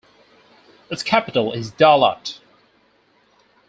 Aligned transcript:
Its 0.89 1.03
capital 1.03 1.53
is 1.53 1.69
Da 1.69 1.93
Lat. 1.95 2.39